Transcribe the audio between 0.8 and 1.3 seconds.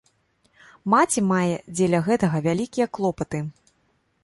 Маці